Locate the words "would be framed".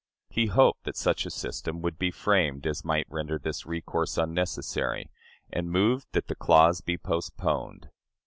1.83-2.65